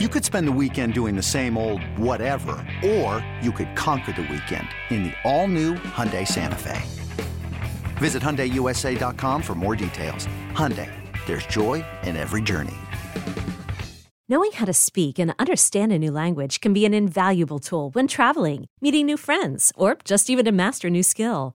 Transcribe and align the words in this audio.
You 0.00 0.08
could 0.08 0.24
spend 0.24 0.48
the 0.48 0.58
weekend 0.60 0.92
doing 0.92 1.14
the 1.14 1.22
same 1.22 1.56
old 1.56 1.80
whatever, 1.96 2.56
or 2.84 3.24
you 3.40 3.52
could 3.52 3.76
conquer 3.76 4.10
the 4.10 4.22
weekend 4.22 4.66
in 4.90 5.04
the 5.04 5.12
all-new 5.22 5.74
Hyundai 5.74 6.26
Santa 6.26 6.58
Fe. 6.58 6.82
Visit 7.98 8.20
HyundaiUSA.com 8.20 9.40
for 9.40 9.54
more 9.54 9.76
details. 9.76 10.26
Hyundai, 10.50 10.90
there's 11.26 11.46
joy 11.46 11.84
in 12.02 12.16
every 12.16 12.42
journey. 12.42 12.74
Knowing 14.28 14.50
how 14.50 14.64
to 14.64 14.72
speak 14.72 15.20
and 15.20 15.32
understand 15.38 15.92
a 15.92 15.98
new 16.00 16.10
language 16.10 16.60
can 16.60 16.72
be 16.72 16.84
an 16.84 16.92
invaluable 16.92 17.60
tool 17.60 17.90
when 17.90 18.08
traveling, 18.08 18.66
meeting 18.80 19.06
new 19.06 19.16
friends, 19.16 19.70
or 19.76 19.96
just 20.04 20.28
even 20.28 20.44
to 20.44 20.50
master 20.50 20.88
a 20.88 20.90
new 20.90 21.04
skill. 21.04 21.54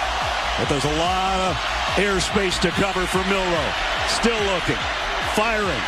But 0.57 0.69
there's 0.69 0.85
a 0.85 0.97
lot 0.97 1.39
of 1.39 1.55
airspace 1.95 2.59
to 2.61 2.69
cover 2.71 3.05
for 3.05 3.23
Milroe. 3.29 3.73
Still 4.07 4.39
looking. 4.53 4.81
Firing. 5.35 5.81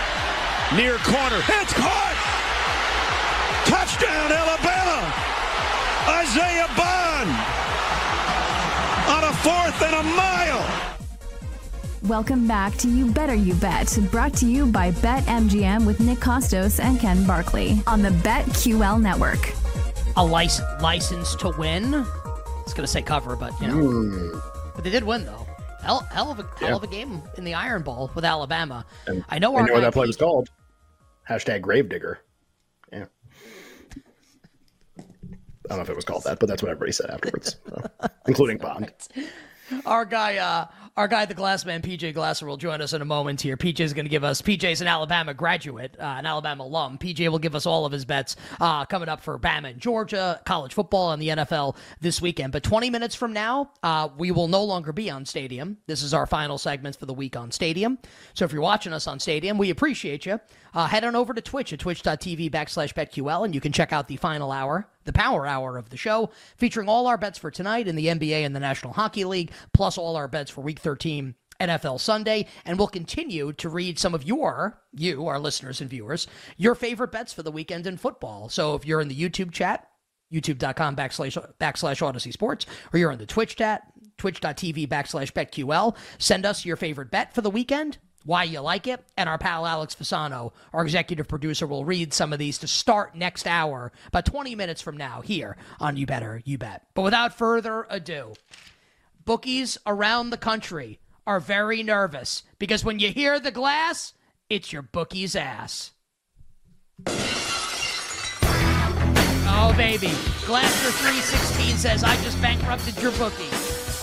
Near 0.75 0.97
corner. 0.99 1.41
It's 1.61 1.73
caught! 1.73 2.17
Touchdown, 3.65 4.31
Alabama! 4.31 5.13
Isaiah 6.07 6.67
Bond! 6.75 7.29
On 9.07 9.23
a 9.23 9.33
fourth 9.43 9.81
and 9.83 9.95
a 9.95 10.03
mile! 10.15 10.89
Welcome 12.07 12.47
back 12.47 12.75
to 12.77 12.89
You 12.89 13.11
Better 13.11 13.35
You 13.35 13.53
Bet, 13.53 13.97
brought 14.11 14.33
to 14.35 14.45
you 14.45 14.65
by 14.65 14.91
BetMGM 14.91 15.85
with 15.85 15.99
Nick 15.99 16.19
Kostos 16.19 16.83
and 16.83 16.99
Ken 16.99 17.23
Barkley 17.25 17.81
on 17.87 18.01
the 18.01 18.09
BetQL 18.09 19.01
network. 19.01 19.53
A 20.17 20.25
license, 20.25 20.81
license 20.81 21.35
to 21.35 21.49
win. 21.57 22.05
It's 22.63 22.73
going 22.73 22.85
to 22.85 22.91
say 22.91 23.01
cover, 23.01 23.35
but 23.35 23.59
you 23.61 23.67
know. 23.67 23.75
Mm. 23.75 24.41
But 24.75 24.83
they 24.83 24.89
did 24.89 25.03
win 25.03 25.25
though. 25.25 25.45
Hell, 25.81 25.99
hell 26.11 26.31
of 26.31 26.39
a 26.39 26.43
hell 26.59 26.69
Yeah. 26.69 26.75
of 26.75 26.83
a 26.83 26.87
game 26.87 27.21
in 27.37 27.43
the 27.43 27.53
Iron 27.53 27.83
Bowl 27.83 28.09
with 28.15 28.23
Alabama. 28.25 28.85
And 29.05 29.23
I 29.29 29.37
know 29.39 29.53
I 29.55 29.61
our 29.61 29.67
know 29.67 29.73
what 29.73 29.81
that 29.81 29.93
play 29.93 30.07
was 30.07 30.15
called. 30.17 30.49
Hashtag 31.29 31.61
Gravedigger. 31.61 32.19
Yeah. 32.91 33.05
I 34.97 35.03
don't 35.69 35.77
know 35.77 35.83
if 35.83 35.89
it 35.89 35.95
was 35.95 36.05
called 36.05 36.23
that, 36.25 36.39
but 36.39 36.47
that's 36.47 36.61
what 36.61 36.69
everybody 36.71 36.91
said 36.91 37.09
afterwards, 37.09 37.55
so, 37.69 37.81
including 38.27 38.57
Bond. 38.57 38.91
Our 39.85 40.03
guy, 40.05 40.37
uh, 40.37 40.65
our 40.95 41.07
guy, 41.07 41.25
the 41.25 41.33
glass 41.33 41.65
man, 41.65 41.81
PJ 41.81 42.13
Glasser, 42.13 42.45
will 42.45 42.57
join 42.57 42.79
us 42.79 42.93
in 42.93 43.01
a 43.01 43.05
moment 43.05 43.41
here. 43.41 43.57
PJ 43.57 43.79
is 43.79 43.93
going 43.93 44.05
to 44.05 44.09
give 44.09 44.23
us. 44.23 44.43
PJ's 44.43 44.79
an 44.79 44.87
Alabama 44.87 45.33
graduate, 45.33 45.95
uh, 45.99 46.03
an 46.03 46.27
Alabama 46.27 46.65
alum. 46.65 46.99
PJ 46.99 47.27
will 47.29 47.39
give 47.39 47.55
us 47.55 47.65
all 47.65 47.87
of 47.87 47.91
his 47.91 48.05
bets 48.05 48.35
uh, 48.61 48.85
coming 48.85 49.09
up 49.09 49.19
for 49.19 49.39
Bama 49.39 49.71
and 49.71 49.79
Georgia, 49.79 50.39
college 50.45 50.73
football, 50.75 51.11
and 51.11 51.19
the 51.19 51.29
NFL 51.29 51.77
this 51.99 52.21
weekend. 52.21 52.53
But 52.53 52.61
20 52.61 52.91
minutes 52.91 53.15
from 53.15 53.33
now, 53.33 53.71
uh, 53.81 54.09
we 54.19 54.29
will 54.29 54.47
no 54.47 54.63
longer 54.63 54.93
be 54.93 55.09
on 55.09 55.25
Stadium. 55.25 55.77
This 55.87 56.03
is 56.03 56.13
our 56.13 56.27
final 56.27 56.59
segments 56.59 56.97
for 56.97 57.07
the 57.07 57.13
week 57.13 57.35
on 57.35 57.51
Stadium. 57.51 57.97
So 58.35 58.45
if 58.45 58.53
you're 58.53 58.61
watching 58.61 58.93
us 58.93 59.07
on 59.07 59.19
Stadium, 59.19 59.57
we 59.57 59.71
appreciate 59.71 60.27
you. 60.27 60.39
Uh, 60.75 60.87
head 60.87 61.03
on 61.03 61.15
over 61.15 61.33
to 61.33 61.41
Twitch 61.41 61.73
at 61.73 61.79
twitch.tv 61.79 62.51
backslash 62.51 62.93
BetQL, 62.93 63.45
and 63.45 63.55
you 63.55 63.61
can 63.61 63.71
check 63.71 63.93
out 63.93 64.07
the 64.07 64.15
final 64.17 64.51
hour, 64.51 64.87
the 65.05 65.13
power 65.13 65.45
hour 65.45 65.77
of 65.77 65.89
the 65.89 65.97
show, 65.97 66.31
featuring 66.57 66.89
all 66.89 67.05
our 67.07 67.17
bets 67.17 67.37
for 67.37 67.51
tonight 67.51 67.87
in 67.87 67.95
the 67.95 68.07
NBA 68.07 68.45
and 68.45 68.55
the 68.55 68.59
National 68.59 68.93
Hockey 68.93 69.25
League, 69.25 69.51
plus 69.73 69.97
all 69.97 70.15
our 70.15 70.27
bets 70.27 70.49
for 70.49 70.61
Week 70.61 70.79
13 70.83 71.35
NFL 71.59 71.99
Sunday. 71.99 72.47
And 72.65 72.77
we'll 72.77 72.87
continue 72.87 73.53
to 73.53 73.69
read 73.69 73.97
some 73.97 74.13
of 74.13 74.23
your, 74.23 74.81
you, 74.91 75.25
our 75.27 75.39
listeners 75.39 75.81
and 75.81 75.89
viewers, 75.89 76.27
your 76.57 76.75
favorite 76.75 77.11
bets 77.11 77.33
for 77.33 77.43
the 77.43 77.51
weekend 77.51 77.87
in 77.87 77.97
football. 77.97 78.49
So 78.49 78.75
if 78.75 78.85
you're 78.85 79.01
in 79.01 79.07
the 79.07 79.19
YouTube 79.19 79.51
chat, 79.51 79.87
youtube.com 80.31 80.95
backslash 80.95 81.37
backslash 81.59 82.01
audacy 82.01 82.33
sports 82.33 82.65
or 82.91 82.99
you're 82.99 83.11
on 83.11 83.19
the 83.19 83.25
twitch 83.25 83.55
chat 83.55 83.83
twitch.tv 84.17 84.87
backslash 84.87 85.31
betql 85.31 85.95
send 86.17 86.45
us 86.45 86.65
your 86.65 86.75
favorite 86.75 87.11
bet 87.11 87.33
for 87.35 87.41
the 87.41 87.51
weekend 87.51 87.99
why 88.25 88.43
you 88.43 88.59
like 88.59 88.87
it 88.87 89.03
and 89.15 89.29
our 89.29 89.37
pal 89.37 89.67
alex 89.67 89.95
fasano 89.95 90.51
our 90.73 90.83
executive 90.83 91.27
producer 91.27 91.67
will 91.67 91.85
read 91.85 92.13
some 92.13 92.33
of 92.33 92.39
these 92.39 92.57
to 92.57 92.67
start 92.67 93.15
next 93.15 93.45
hour 93.45 93.91
about 94.07 94.25
20 94.25 94.55
minutes 94.55 94.81
from 94.81 94.97
now 94.97 95.21
here 95.21 95.55
on 95.79 95.97
you 95.97 96.05
better 96.05 96.41
you 96.45 96.57
bet 96.57 96.87
but 96.95 97.03
without 97.03 97.37
further 97.37 97.85
ado 97.89 98.33
bookies 99.25 99.77
around 99.85 100.29
the 100.29 100.37
country 100.37 100.99
are 101.25 101.39
very 101.39 101.83
nervous 101.83 102.43
because 102.59 102.83
when 102.83 102.99
you 102.99 103.09
hear 103.09 103.39
the 103.39 103.51
glass 103.51 104.13
it's 104.49 104.73
your 104.73 104.81
bookie's 104.81 105.35
ass 105.35 105.91
Oh, 109.55 109.73
baby. 109.77 110.07
Glasser316 110.47 111.77
says, 111.77 112.03
I 112.03 112.15
just 112.23 112.41
bankrupted 112.41 113.01
your 113.01 113.11
bookie. 113.13 113.49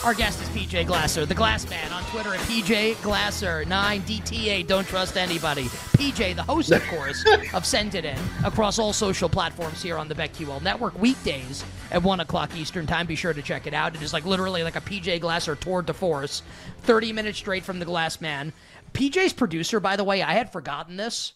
Our 0.03 0.15
guest 0.15 0.41
is 0.41 0.49
PJ 0.49 0.87
Glasser, 0.87 1.27
the 1.27 1.35
Glass 1.35 1.69
Man, 1.69 1.93
on 1.93 2.03
Twitter 2.05 2.33
at 2.33 2.41
PJ 2.41 3.03
Glasser, 3.03 3.65
9DTA, 3.67 4.67
don't 4.67 4.87
trust 4.87 5.19
anybody. 5.19 5.65
PJ, 5.65 6.35
the 6.37 6.43
host, 6.43 6.71
of 6.71 6.83
course, 6.87 7.23
of 7.55 7.67
Send 7.67 7.95
It 7.95 8.07
In, 8.07 8.19
across 8.43 8.79
all 8.79 8.95
social 8.95 9.29
platforms 9.29 9.83
here 9.83 9.99
on 9.99 10.09
the 10.09 10.15
BetQL 10.15 10.63
Network, 10.63 10.99
weekdays 10.99 11.63
at 11.91 12.03
1 12.03 12.21
o'clock 12.21 12.57
Eastern 12.57 12.87
Time. 12.87 13.07
Be 13.07 13.15
sure 13.15 13.35
to 13.35 13.43
check 13.43 13.67
it 13.67 13.75
out. 13.75 13.95
It 13.95 14.01
is 14.01 14.15
like 14.15 14.25
literally 14.25 14.63
like 14.63 14.77
a 14.77 14.81
PJ 14.81 15.21
Glasser 15.21 15.55
tour 15.55 15.83
de 15.83 15.93
force, 15.93 16.43
30 16.79 17.13
minutes 17.13 17.37
straight 17.37 17.63
from 17.63 17.79
the 17.79 17.85
Glass 17.85 18.23
Man. 18.23 18.55
PJ's 18.95 19.35
producer, 19.35 19.81
by 19.81 19.97
the 19.97 20.05
way, 20.05 20.23
I 20.23 20.33
had 20.33 20.51
forgotten 20.51 20.97
this 20.97 21.35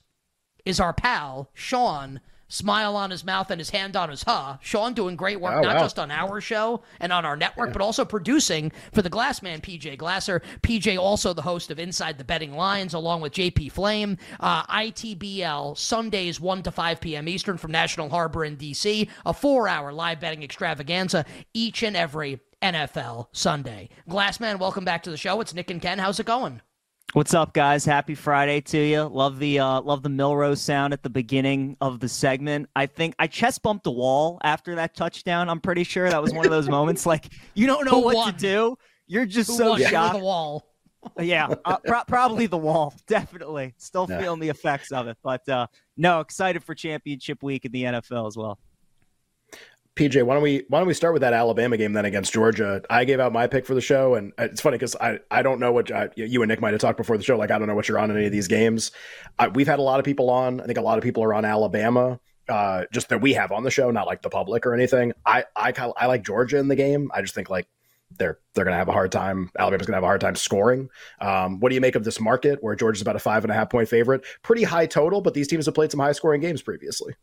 is 0.64 0.80
our 0.80 0.94
pal 0.94 1.50
Sean. 1.52 2.18
Smile 2.48 2.94
on 2.96 3.10
his 3.10 3.24
mouth 3.24 3.50
and 3.50 3.58
his 3.60 3.70
hand 3.70 3.96
on 3.96 4.10
his 4.10 4.22
huh. 4.22 4.58
Sean 4.60 4.92
doing 4.92 5.16
great 5.16 5.40
work, 5.40 5.54
Oh, 5.56 5.60
not 5.62 5.76
wow. 5.76 5.80
just 5.82 5.98
on 5.98 6.10
our 6.10 6.40
show 6.40 6.82
and 7.00 7.12
on 7.12 7.24
our 7.24 7.36
network, 7.36 7.72
but 7.72 7.82
also 7.82 8.04
producing 8.04 8.70
for 8.92 9.02
the 9.02 9.10
Glassman, 9.10 9.60
PJ 9.60 9.96
Glasser. 9.96 10.40
PJ 10.62 10.98
also 10.98 11.32
the 11.32 11.42
host 11.42 11.70
of 11.70 11.78
Inside 11.78 12.18
the 12.18 12.24
Betting 12.24 12.54
Lines, 12.54 12.94
along 12.94 13.22
with 13.22 13.32
JP 13.32 13.72
Flame. 13.72 14.18
Uh, 14.40 14.62
ITBL 14.64 15.76
Sundays 15.76 16.40
1 16.40 16.62
to 16.64 16.70
5 16.70 17.00
p.m. 17.00 17.28
Eastern 17.28 17.56
from 17.56 17.70
National 17.72 18.08
Harbor 18.08 18.44
in 18.44 18.56
D.C. 18.56 19.08
A 19.26 19.32
four-hour 19.32 19.92
live 19.92 20.20
betting 20.20 20.42
extravaganza 20.42 21.24
each 21.54 21.82
and 21.82 21.96
every 21.96 22.40
NFL 22.62 23.28
Sunday. 23.32 23.88
Glassman, 24.08 24.58
welcome 24.58 24.84
back 24.84 25.02
to 25.04 25.10
the 25.10 25.16
show. 25.16 25.40
It's 25.40 25.54
Nick 25.54 25.70
and 25.70 25.82
Ken. 25.82 25.98
How's 25.98 26.20
it 26.20 26.26
going? 26.26 26.60
What's 27.12 27.32
up, 27.32 27.52
guys? 27.54 27.84
Happy 27.84 28.16
Friday 28.16 28.60
to 28.62 28.78
you. 28.78 29.02
Love 29.02 29.38
the 29.38 29.60
uh, 29.60 29.80
love 29.82 30.02
the 30.02 30.08
Milroe's 30.08 30.60
sound 30.60 30.92
at 30.92 31.04
the 31.04 31.10
beginning 31.10 31.76
of 31.80 32.00
the 32.00 32.08
segment. 32.08 32.68
I 32.74 32.86
think 32.86 33.14
I 33.20 33.28
chest 33.28 33.62
bumped 33.62 33.86
a 33.86 33.90
wall 33.92 34.40
after 34.42 34.74
that 34.76 34.96
touchdown. 34.96 35.48
I'm 35.48 35.60
pretty 35.60 35.84
sure 35.84 36.10
that 36.10 36.20
was 36.20 36.32
one 36.32 36.44
of 36.44 36.50
those 36.50 36.68
moments 36.68 37.06
like 37.06 37.32
you 37.54 37.68
don't 37.68 37.84
know 37.84 37.92
Who 38.00 38.04
what 38.06 38.16
won? 38.16 38.32
to 38.32 38.38
do. 38.38 38.76
You're 39.06 39.26
just 39.26 39.48
Who 39.50 39.56
so 39.58 39.70
won? 39.70 39.82
Shocked. 39.82 40.18
the 40.18 40.24
wall. 40.24 40.64
yeah, 41.20 41.54
uh, 41.64 41.76
pro- 41.86 42.02
probably 42.04 42.46
the 42.46 42.56
wall. 42.58 42.92
Definitely, 43.06 43.74
still 43.76 44.06
Yeah. 44.10 44.18
feeling 44.20 44.40
the 44.40 44.48
effects 44.48 44.90
of 44.90 45.06
it. 45.06 45.16
But 45.22 45.48
uh, 45.48 45.68
no, 45.96 46.18
excited 46.18 46.64
for 46.64 46.74
championship 46.74 47.44
week 47.44 47.64
in 47.64 47.70
the 47.70 47.84
NFL 47.84 48.26
as 48.26 48.36
well. 48.36 48.58
PJ, 49.96 50.24
why 50.24 50.34
don't 50.34 50.42
we 50.42 50.64
why 50.68 50.80
don't 50.80 50.88
we 50.88 50.94
start 50.94 51.12
with 51.12 51.22
that 51.22 51.32
Alabama 51.32 51.76
game 51.76 51.92
then 51.92 52.04
against 52.04 52.32
Georgia? 52.32 52.82
I 52.90 53.04
gave 53.04 53.20
out 53.20 53.32
my 53.32 53.46
pick 53.46 53.64
for 53.64 53.74
the 53.74 53.80
show, 53.80 54.16
and 54.16 54.32
it's 54.38 54.60
funny 54.60 54.76
because 54.76 54.96
I, 54.96 55.20
I 55.30 55.42
don't 55.42 55.60
know 55.60 55.72
what 55.72 55.92
I, 55.92 56.08
you 56.16 56.42
and 56.42 56.48
Nick 56.48 56.60
might 56.60 56.72
have 56.72 56.80
talked 56.80 56.96
before 56.96 57.16
the 57.16 57.22
show. 57.22 57.38
Like 57.38 57.52
I 57.52 57.58
don't 57.58 57.68
know 57.68 57.76
what 57.76 57.88
you're 57.88 58.00
on 58.00 58.10
in 58.10 58.16
any 58.16 58.26
of 58.26 58.32
these 58.32 58.48
games. 58.48 58.90
I, 59.38 59.48
we've 59.48 59.68
had 59.68 59.78
a 59.78 59.82
lot 59.82 60.00
of 60.00 60.04
people 60.04 60.30
on. 60.30 60.60
I 60.60 60.64
think 60.64 60.78
a 60.78 60.82
lot 60.82 60.98
of 60.98 61.04
people 61.04 61.22
are 61.22 61.32
on 61.32 61.44
Alabama. 61.44 62.18
Uh, 62.48 62.84
just 62.92 63.08
that 63.08 63.22
we 63.22 63.32
have 63.34 63.52
on 63.52 63.62
the 63.62 63.70
show, 63.70 63.90
not 63.90 64.06
like 64.06 64.20
the 64.20 64.28
public 64.28 64.66
or 64.66 64.74
anything. 64.74 65.12
I 65.24 65.44
I 65.54 65.72
I 65.96 66.06
like 66.06 66.24
Georgia 66.24 66.58
in 66.58 66.66
the 66.66 66.76
game. 66.76 67.10
I 67.14 67.22
just 67.22 67.34
think 67.34 67.48
like 67.48 67.68
they're 68.18 68.38
they're 68.54 68.64
gonna 68.64 68.76
have 68.76 68.88
a 68.88 68.92
hard 68.92 69.12
time. 69.12 69.50
Alabama's 69.58 69.86
gonna 69.86 69.96
have 69.96 70.04
a 70.04 70.08
hard 70.08 70.20
time 70.20 70.34
scoring. 70.34 70.88
Um, 71.20 71.60
what 71.60 71.68
do 71.68 71.76
you 71.76 71.80
make 71.80 71.94
of 71.94 72.02
this 72.02 72.20
market 72.20 72.58
where 72.62 72.74
Georgia's 72.74 73.02
about 73.02 73.16
a 73.16 73.20
five 73.20 73.44
and 73.44 73.50
a 73.52 73.54
half 73.54 73.70
point 73.70 73.88
favorite? 73.88 74.24
Pretty 74.42 74.64
high 74.64 74.86
total, 74.86 75.20
but 75.20 75.34
these 75.34 75.46
teams 75.46 75.66
have 75.66 75.74
played 75.74 75.90
some 75.90 76.00
high 76.00 76.12
scoring 76.12 76.40
games 76.40 76.62
previously. 76.62 77.14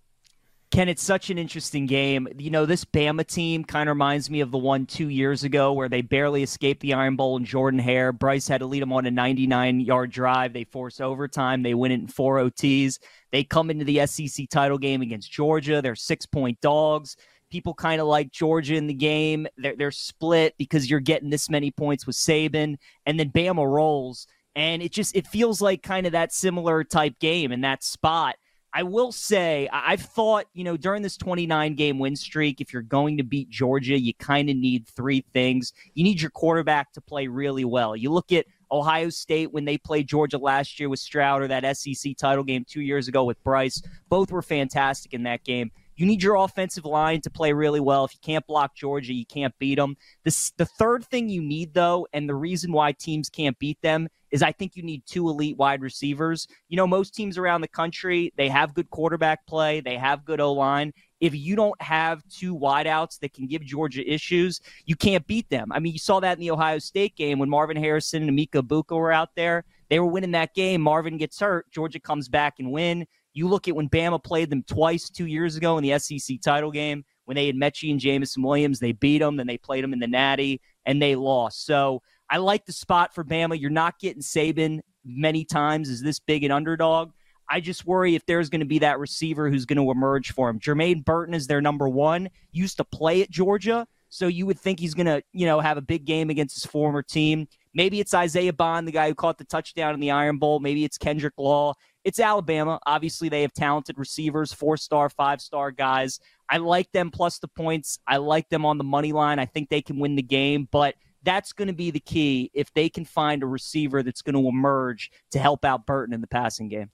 Ken, 0.71 0.87
it's 0.87 1.03
such 1.03 1.29
an 1.29 1.37
interesting 1.37 1.85
game. 1.85 2.29
You 2.37 2.49
know, 2.49 2.65
this 2.65 2.85
Bama 2.85 3.27
team 3.27 3.65
kind 3.65 3.89
of 3.89 3.95
reminds 3.95 4.29
me 4.29 4.39
of 4.39 4.51
the 4.51 4.57
one 4.57 4.85
two 4.85 5.09
years 5.09 5.43
ago 5.43 5.73
where 5.73 5.89
they 5.89 6.01
barely 6.01 6.43
escaped 6.43 6.79
the 6.79 6.93
Iron 6.93 7.17
Bowl 7.17 7.35
and 7.35 7.45
Jordan 7.45 7.77
Hare. 7.79 8.13
Bryce 8.13 8.47
had 8.47 8.59
to 8.59 8.65
lead 8.65 8.81
them 8.81 8.93
on 8.93 9.05
a 9.05 9.11
99 9.11 9.81
yard 9.81 10.11
drive. 10.11 10.53
They 10.53 10.63
force 10.63 11.01
overtime. 11.01 11.61
They 11.61 11.73
win 11.73 11.91
it 11.91 11.99
in 11.99 12.07
four 12.07 12.37
OTs. 12.37 12.99
They 13.33 13.43
come 13.43 13.69
into 13.69 13.83
the 13.83 14.07
SEC 14.07 14.47
title 14.49 14.77
game 14.77 15.01
against 15.01 15.29
Georgia. 15.29 15.81
They're 15.81 15.93
six 15.93 16.25
point 16.25 16.61
dogs. 16.61 17.17
People 17.49 17.73
kind 17.73 17.99
of 17.99 18.07
like 18.07 18.31
Georgia 18.31 18.75
in 18.75 18.87
the 18.87 18.93
game. 18.93 19.47
They're, 19.57 19.75
they're 19.75 19.91
split 19.91 20.55
because 20.57 20.89
you're 20.89 21.01
getting 21.01 21.29
this 21.29 21.49
many 21.49 21.71
points 21.71 22.07
with 22.07 22.15
Saban. 22.15 22.77
And 23.05 23.19
then 23.19 23.29
Bama 23.31 23.69
rolls. 23.69 24.25
And 24.55 24.81
it 24.81 24.93
just 24.93 25.17
it 25.17 25.27
feels 25.27 25.61
like 25.61 25.83
kind 25.83 26.05
of 26.05 26.13
that 26.13 26.31
similar 26.31 26.85
type 26.85 27.19
game 27.19 27.51
in 27.51 27.59
that 27.61 27.83
spot 27.83 28.35
I 28.73 28.83
will 28.83 29.11
say, 29.11 29.67
I've 29.71 30.01
thought, 30.01 30.45
you 30.53 30.63
know, 30.63 30.77
during 30.77 31.01
this 31.01 31.17
29 31.17 31.75
game 31.75 31.99
win 31.99 32.15
streak, 32.15 32.61
if 32.61 32.71
you're 32.71 32.81
going 32.81 33.17
to 33.17 33.23
beat 33.23 33.49
Georgia, 33.49 33.99
you 33.99 34.13
kind 34.13 34.49
of 34.49 34.55
need 34.55 34.87
three 34.87 35.25
things. 35.33 35.73
You 35.93 36.03
need 36.03 36.21
your 36.21 36.31
quarterback 36.31 36.93
to 36.93 37.01
play 37.01 37.27
really 37.27 37.65
well. 37.65 37.95
You 37.97 38.11
look 38.11 38.31
at 38.31 38.45
Ohio 38.71 39.09
State 39.09 39.51
when 39.51 39.65
they 39.65 39.77
played 39.77 40.07
Georgia 40.07 40.37
last 40.37 40.79
year 40.79 40.87
with 40.87 40.99
Stroud 40.99 41.41
or 41.41 41.47
that 41.49 41.77
SEC 41.77 42.15
title 42.17 42.45
game 42.45 42.63
two 42.65 42.81
years 42.81 43.09
ago 43.09 43.25
with 43.25 43.43
Bryce. 43.43 43.81
Both 44.07 44.31
were 44.31 44.41
fantastic 44.41 45.13
in 45.13 45.23
that 45.23 45.43
game. 45.43 45.71
You 45.97 46.05
need 46.05 46.23
your 46.23 46.35
offensive 46.35 46.85
line 46.85 47.19
to 47.21 47.29
play 47.29 47.51
really 47.51 47.81
well. 47.81 48.05
If 48.05 48.13
you 48.13 48.19
can't 48.21 48.47
block 48.47 48.73
Georgia, 48.73 49.13
you 49.13 49.25
can't 49.25 49.53
beat 49.59 49.75
them. 49.75 49.97
This, 50.23 50.51
the 50.55 50.65
third 50.65 51.05
thing 51.05 51.27
you 51.27 51.41
need, 51.41 51.73
though, 51.73 52.07
and 52.13 52.27
the 52.27 52.35
reason 52.35 52.71
why 52.71 52.93
teams 52.93 53.29
can't 53.29 53.59
beat 53.59 53.81
them 53.81 54.07
is 54.31 54.41
I 54.41 54.51
think 54.51 54.75
you 54.75 54.83
need 54.83 55.03
two 55.05 55.29
elite 55.29 55.57
wide 55.57 55.81
receivers. 55.81 56.47
You 56.69 56.77
know, 56.77 56.87
most 56.87 57.13
teams 57.13 57.37
around 57.37 57.61
the 57.61 57.67
country, 57.67 58.33
they 58.37 58.49
have 58.49 58.73
good 58.73 58.89
quarterback 58.89 59.45
play, 59.45 59.81
they 59.81 59.97
have 59.97 60.25
good 60.25 60.39
O 60.39 60.53
line. 60.53 60.93
If 61.19 61.35
you 61.35 61.55
don't 61.55 61.79
have 61.81 62.23
two 62.29 62.57
wideouts 62.57 63.19
that 63.19 63.33
can 63.33 63.45
give 63.45 63.61
Georgia 63.61 64.09
issues, 64.11 64.59
you 64.85 64.95
can't 64.95 65.25
beat 65.27 65.49
them. 65.49 65.71
I 65.71 65.79
mean, 65.79 65.93
you 65.93 65.99
saw 65.99 66.19
that 66.19 66.33
in 66.33 66.39
the 66.39 66.51
Ohio 66.51 66.79
State 66.79 67.15
game 67.15 67.37
when 67.37 67.49
Marvin 67.49 67.77
Harrison 67.77 68.27
and 68.27 68.31
Emeka 68.31 68.63
Egbuka 68.63 68.97
were 68.97 69.11
out 69.11 69.29
there. 69.35 69.63
They 69.89 69.99
were 69.99 70.07
winning 70.07 70.31
that 70.31 70.55
game. 70.55 70.81
Marvin 70.81 71.17
gets 71.17 71.39
hurt. 71.39 71.69
Georgia 71.69 71.99
comes 71.99 72.27
back 72.27 72.55
and 72.59 72.71
win. 72.71 73.05
You 73.33 73.47
look 73.47 73.67
at 73.67 73.75
when 73.75 73.89
Bama 73.89 74.23
played 74.23 74.49
them 74.49 74.63
twice 74.63 75.09
two 75.09 75.27
years 75.27 75.55
ago 75.55 75.77
in 75.77 75.83
the 75.83 75.99
SEC 75.99 76.41
title 76.41 76.71
game 76.71 77.05
when 77.25 77.35
they 77.35 77.45
had 77.45 77.55
Metchie 77.55 77.91
and 77.91 77.99
Jameson 77.99 78.43
Williams. 78.43 78.79
They 78.79 78.91
beat 78.91 79.19
them, 79.19 79.37
then 79.37 79.47
they 79.47 79.57
played 79.57 79.83
them 79.83 79.93
in 79.93 79.99
the 79.99 80.07
Natty, 80.07 80.59
and 80.85 81.01
they 81.01 81.15
lost. 81.15 81.65
So 81.65 82.01
I 82.31 82.37
like 82.37 82.65
the 82.65 82.71
spot 82.71 83.13
for 83.13 83.25
Bama. 83.25 83.59
You're 83.59 83.69
not 83.69 83.99
getting 83.99 84.21
Saban 84.21 84.79
many 85.03 85.43
times 85.43 85.89
as 85.89 86.01
this 86.01 86.19
big 86.19 86.45
an 86.45 86.51
underdog. 86.51 87.11
I 87.49 87.59
just 87.59 87.85
worry 87.85 88.15
if 88.15 88.25
there's 88.25 88.49
going 88.49 88.61
to 88.61 88.65
be 88.65 88.79
that 88.79 88.97
receiver 88.97 89.49
who's 89.49 89.65
going 89.65 89.77
to 89.77 89.91
emerge 89.91 90.31
for 90.31 90.49
him. 90.49 90.57
Jermaine 90.57 91.03
Burton 91.03 91.33
is 91.33 91.47
their 91.47 91.59
number 91.59 91.89
one. 91.89 92.29
Used 92.53 92.77
to 92.77 92.85
play 92.85 93.21
at 93.21 93.29
Georgia, 93.29 93.85
so 94.07 94.27
you 94.27 94.45
would 94.45 94.57
think 94.57 94.79
he's 94.79 94.93
going 94.93 95.07
to, 95.07 95.21
you 95.33 95.45
know, 95.45 95.59
have 95.59 95.75
a 95.75 95.81
big 95.81 96.05
game 96.05 96.29
against 96.29 96.55
his 96.55 96.65
former 96.65 97.03
team. 97.03 97.49
Maybe 97.73 97.99
it's 97.99 98.13
Isaiah 98.13 98.53
Bond, 98.53 98.87
the 98.87 98.93
guy 98.93 99.09
who 99.09 99.15
caught 99.15 99.37
the 99.37 99.43
touchdown 99.43 99.93
in 99.93 99.99
the 99.99 100.11
Iron 100.11 100.37
Bowl. 100.37 100.61
Maybe 100.61 100.85
it's 100.85 100.97
Kendrick 100.97 101.33
Law. 101.37 101.73
It's 102.05 102.19
Alabama. 102.19 102.79
Obviously, 102.85 103.27
they 103.27 103.41
have 103.41 103.53
talented 103.53 103.97
receivers, 103.97 104.53
four 104.53 104.77
star, 104.77 105.09
five 105.09 105.41
star 105.41 105.71
guys. 105.71 106.21
I 106.49 106.57
like 106.57 106.89
them 106.93 107.11
plus 107.11 107.39
the 107.39 107.47
points. 107.49 107.99
I 108.07 108.17
like 108.17 108.47
them 108.47 108.65
on 108.65 108.77
the 108.77 108.83
money 108.85 109.11
line. 109.11 109.39
I 109.39 109.45
think 109.45 109.69
they 109.69 109.81
can 109.81 109.99
win 109.99 110.15
the 110.15 110.21
game, 110.21 110.69
but 110.71 110.95
that's 111.23 111.53
going 111.53 111.67
to 111.67 111.73
be 111.73 111.91
the 111.91 111.99
key 111.99 112.51
if 112.53 112.73
they 112.73 112.89
can 112.89 113.05
find 113.05 113.43
a 113.43 113.47
receiver 113.47 114.03
that's 114.03 114.21
going 114.21 114.41
to 114.41 114.49
emerge 114.49 115.11
to 115.31 115.39
help 115.39 115.65
out 115.65 115.85
Burton 115.85 116.13
in 116.13 116.21
the 116.21 116.27
passing 116.27 116.67
game. 116.67 116.89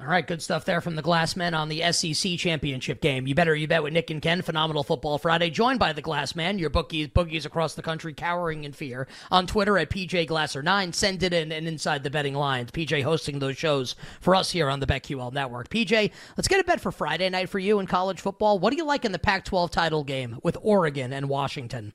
All 0.00 0.06
right, 0.06 0.26
good 0.26 0.42
stuff 0.42 0.64
there 0.64 0.80
from 0.80 0.96
the 0.96 1.02
Glass 1.02 1.34
Glassmen 1.34 1.56
on 1.56 1.68
the 1.68 1.92
SEC 1.92 2.36
championship 2.36 3.00
game. 3.00 3.28
You 3.28 3.34
better 3.36 3.54
you 3.54 3.68
bet 3.68 3.84
with 3.84 3.92
Nick 3.92 4.10
and 4.10 4.20
Ken, 4.20 4.42
phenomenal 4.42 4.82
football 4.82 5.18
Friday, 5.18 5.50
joined 5.50 5.78
by 5.78 5.92
the 5.92 6.02
Glass 6.02 6.32
Glassmen, 6.32 6.58
your 6.58 6.68
bookies 6.68 7.06
bookies 7.06 7.46
across 7.46 7.74
the 7.74 7.82
country 7.82 8.12
cowering 8.12 8.64
in 8.64 8.72
fear. 8.72 9.06
On 9.30 9.46
Twitter 9.46 9.78
at 9.78 9.90
PJ 9.90 10.26
Glasser9, 10.28 10.92
send 10.92 11.22
it 11.22 11.32
in 11.32 11.52
and 11.52 11.68
inside 11.68 12.02
the 12.02 12.10
betting 12.10 12.34
lines. 12.34 12.72
PJ 12.72 13.04
hosting 13.04 13.38
those 13.38 13.56
shows 13.56 13.94
for 14.20 14.34
us 14.34 14.50
here 14.50 14.68
on 14.68 14.80
the 14.80 14.86
BetQL 14.86 15.32
network. 15.32 15.68
PJ, 15.68 16.10
let's 16.36 16.48
get 16.48 16.60
a 16.60 16.64
bet 16.64 16.80
for 16.80 16.90
Friday 16.90 17.30
night 17.30 17.48
for 17.48 17.60
you 17.60 17.78
in 17.78 17.86
college 17.86 18.20
football. 18.20 18.58
What 18.58 18.70
do 18.70 18.76
you 18.76 18.84
like 18.84 19.04
in 19.04 19.12
the 19.12 19.18
Pac-12 19.20 19.70
title 19.70 20.02
game 20.02 20.40
with 20.42 20.58
Oregon 20.60 21.12
and 21.12 21.28
Washington? 21.28 21.92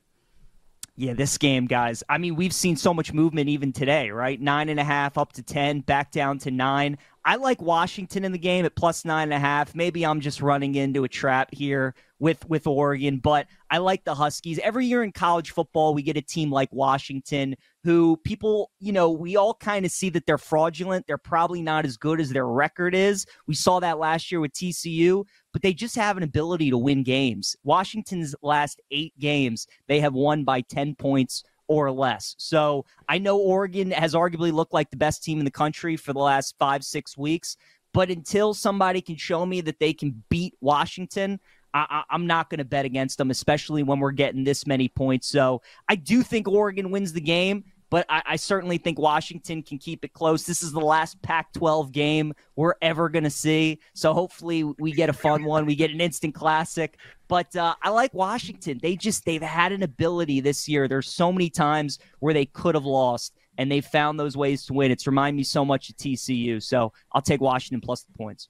Yeah, 1.00 1.14
this 1.14 1.38
game, 1.38 1.64
guys. 1.64 2.04
I 2.10 2.18
mean, 2.18 2.36
we've 2.36 2.52
seen 2.52 2.76
so 2.76 2.92
much 2.92 3.14
movement 3.14 3.48
even 3.48 3.72
today, 3.72 4.10
right? 4.10 4.38
Nine 4.38 4.68
and 4.68 4.78
a 4.78 4.84
half 4.84 5.16
up 5.16 5.32
to 5.32 5.42
10, 5.42 5.80
back 5.80 6.10
down 6.10 6.36
to 6.40 6.50
nine. 6.50 6.98
I 7.24 7.36
like 7.36 7.60
Washington 7.60 8.24
in 8.24 8.32
the 8.32 8.38
game 8.38 8.64
at 8.64 8.74
plus 8.74 9.04
nine 9.04 9.24
and 9.24 9.34
a 9.34 9.38
half. 9.38 9.74
Maybe 9.74 10.04
I'm 10.06 10.20
just 10.20 10.40
running 10.40 10.74
into 10.74 11.04
a 11.04 11.08
trap 11.08 11.50
here 11.52 11.94
with 12.18 12.48
with 12.48 12.66
Oregon, 12.66 13.18
but 13.18 13.46
I 13.70 13.78
like 13.78 14.04
the 14.04 14.14
Huskies. 14.14 14.58
Every 14.60 14.86
year 14.86 15.02
in 15.02 15.12
college 15.12 15.50
football, 15.50 15.92
we 15.92 16.02
get 16.02 16.16
a 16.16 16.22
team 16.22 16.50
like 16.50 16.72
Washington 16.72 17.56
who 17.84 18.16
people, 18.24 18.70
you 18.78 18.92
know, 18.92 19.10
we 19.10 19.36
all 19.36 19.54
kind 19.54 19.84
of 19.84 19.90
see 19.90 20.10
that 20.10 20.26
they're 20.26 20.38
fraudulent. 20.38 21.06
They're 21.06 21.18
probably 21.18 21.62
not 21.62 21.84
as 21.84 21.96
good 21.96 22.20
as 22.20 22.30
their 22.30 22.46
record 22.46 22.94
is. 22.94 23.26
We 23.46 23.54
saw 23.54 23.80
that 23.80 23.98
last 23.98 24.30
year 24.30 24.40
with 24.40 24.52
TCU, 24.52 25.24
but 25.52 25.62
they 25.62 25.72
just 25.72 25.96
have 25.96 26.16
an 26.16 26.22
ability 26.22 26.70
to 26.70 26.78
win 26.78 27.02
games. 27.02 27.56
Washington's 27.64 28.34
last 28.42 28.80
8 28.90 29.18
games, 29.18 29.66
they 29.88 30.00
have 30.00 30.14
won 30.14 30.44
by 30.44 30.60
10 30.62 30.94
points 30.94 31.42
or 31.70 31.92
less. 31.92 32.34
So 32.36 32.84
I 33.08 33.18
know 33.18 33.38
Oregon 33.38 33.92
has 33.92 34.12
arguably 34.12 34.52
looked 34.52 34.74
like 34.74 34.90
the 34.90 34.96
best 34.96 35.22
team 35.22 35.38
in 35.38 35.44
the 35.44 35.52
country 35.52 35.96
for 35.96 36.12
the 36.12 36.18
last 36.18 36.56
five, 36.58 36.82
six 36.82 37.16
weeks. 37.16 37.56
But 37.94 38.10
until 38.10 38.54
somebody 38.54 39.00
can 39.00 39.14
show 39.14 39.46
me 39.46 39.60
that 39.60 39.78
they 39.78 39.92
can 39.92 40.20
beat 40.28 40.54
Washington, 40.60 41.38
I, 41.72 42.02
am 42.10 42.26
not 42.26 42.50
going 42.50 42.58
to 42.58 42.64
bet 42.64 42.84
against 42.84 43.18
them, 43.18 43.30
especially 43.30 43.84
when 43.84 44.00
we're 44.00 44.10
getting 44.10 44.42
this 44.42 44.66
many 44.66 44.88
points. 44.88 45.28
So 45.28 45.62
I 45.88 45.94
do 45.94 46.24
think 46.24 46.48
Oregon 46.48 46.90
wins 46.90 47.12
the 47.12 47.20
game 47.20 47.62
but 47.90 48.06
I, 48.08 48.22
I, 48.24 48.36
certainly 48.36 48.78
think 48.78 48.98
Washington 48.98 49.62
can 49.62 49.76
keep 49.78 50.04
it 50.04 50.12
close. 50.12 50.46
This 50.46 50.62
is 50.62 50.72
the 50.72 50.80
last 50.80 51.20
Pac 51.22 51.52
12 51.52 51.90
game 51.90 52.32
we're 52.54 52.74
ever 52.80 53.08
going 53.08 53.24
to 53.24 53.30
see. 53.30 53.80
So 53.94 54.14
hopefully 54.14 54.62
we 54.62 54.92
get 54.92 55.08
a 55.08 55.12
fun 55.12 55.44
one. 55.44 55.66
We 55.66 55.74
get 55.74 55.90
an 55.90 56.00
instant 56.00 56.34
classic. 56.34 56.98
But 57.26 57.54
uh, 57.56 57.74
I 57.82 57.90
like 57.90 58.14
Washington. 58.14 58.78
They 58.80 58.96
just, 58.96 59.24
they've 59.24 59.42
had 59.42 59.72
an 59.72 59.82
ability 59.82 60.40
this 60.40 60.68
year. 60.68 60.88
There's 60.88 61.08
so 61.08 61.32
many 61.32 61.50
times 61.50 61.98
where 62.20 62.32
they 62.32 62.46
could 62.46 62.76
have 62.76 62.84
lost 62.84 63.34
and 63.58 63.70
they 63.70 63.80
found 63.80 64.18
those 64.18 64.36
ways 64.36 64.64
to 64.66 64.72
win. 64.72 64.90
It's 64.90 65.06
reminded 65.06 65.36
me 65.36 65.44
so 65.44 65.64
much 65.64 65.90
of 65.90 65.96
TCU. 65.96 66.62
So 66.62 66.92
I'll 67.12 67.22
take 67.22 67.40
Washington 67.40 67.80
plus 67.80 68.02
the 68.02 68.12
points 68.16 68.48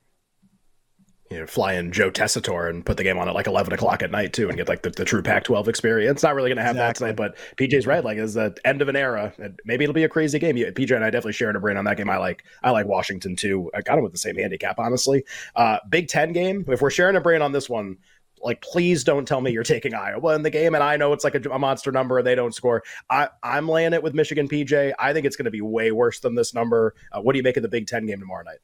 you 1.30 1.38
know, 1.38 1.46
fly 1.46 1.74
in 1.74 1.92
Joe 1.92 2.10
Tessitore 2.10 2.68
and 2.68 2.84
put 2.84 2.96
the 2.96 3.04
game 3.04 3.16
on 3.16 3.28
at 3.28 3.34
like 3.34 3.46
11 3.46 3.72
o'clock 3.72 4.02
at 4.02 4.10
night 4.10 4.32
too 4.32 4.48
and 4.48 4.56
get 4.56 4.68
like 4.68 4.82
the, 4.82 4.90
the 4.90 5.04
true 5.04 5.22
Pac 5.22 5.44
12 5.44 5.68
experience. 5.68 6.24
Not 6.24 6.34
really 6.34 6.48
going 6.48 6.56
to 6.56 6.62
have 6.64 6.74
exactly. 6.74 7.06
that 7.06 7.16
tonight, 7.16 7.34
but 7.34 7.56
PJ's 7.56 7.86
right. 7.86 8.04
Like, 8.04 8.18
it's 8.18 8.34
the 8.34 8.56
end 8.64 8.82
of 8.82 8.88
an 8.88 8.96
era. 8.96 9.32
Maybe 9.64 9.84
it'll 9.84 9.94
be 9.94 10.02
a 10.02 10.08
crazy 10.08 10.40
game. 10.40 10.56
PJ 10.56 10.94
and 10.94 11.04
I 11.04 11.10
definitely 11.10 11.34
shared 11.34 11.54
a 11.54 11.60
brain 11.60 11.76
on 11.76 11.84
that 11.84 11.96
game. 11.96 12.10
I 12.10 12.16
like, 12.16 12.44
I 12.64 12.70
like 12.70 12.86
Washington 12.86 13.36
too. 13.36 13.70
I 13.74 13.80
got 13.80 13.96
him 13.96 14.02
with 14.02 14.12
the 14.12 14.18
same 14.18 14.36
handicap, 14.36 14.80
honestly. 14.80 15.22
Uh, 15.54 15.78
Big 15.88 16.08
Ten 16.08 16.32
game. 16.32 16.64
If 16.66 16.82
we're 16.82 16.90
sharing 16.90 17.14
a 17.14 17.20
brain 17.20 17.42
on 17.42 17.52
this 17.52 17.70
one, 17.70 17.98
like 18.42 18.60
please 18.62 19.04
don't 19.04 19.28
tell 19.28 19.40
me 19.40 19.52
you're 19.52 19.62
taking 19.62 19.94
Iowa 19.94 20.34
in 20.34 20.42
the 20.42 20.50
game 20.50 20.74
and 20.74 20.82
I 20.82 20.96
know 20.96 21.12
it's 21.12 21.24
like 21.24 21.34
a, 21.34 21.50
a 21.50 21.58
monster 21.58 21.92
number 21.92 22.18
and 22.18 22.26
they 22.26 22.34
don't 22.34 22.54
score. 22.54 22.82
I, 23.08 23.28
I'm 23.42 23.68
laying 23.68 23.92
it 23.92 24.02
with 24.02 24.14
Michigan 24.14 24.48
PJ. 24.48 24.94
I 24.98 25.12
think 25.12 25.26
it's 25.26 25.36
going 25.36 25.44
to 25.44 25.50
be 25.50 25.60
way 25.60 25.92
worse 25.92 26.20
than 26.20 26.34
this 26.34 26.54
number. 26.54 26.94
Uh, 27.12 27.20
what 27.20 27.34
do 27.34 27.38
you 27.38 27.42
make 27.42 27.56
of 27.56 27.62
the 27.62 27.68
Big 27.68 27.86
Ten 27.86 28.06
game 28.06 28.18
tomorrow 28.18 28.42
night? 28.42 28.58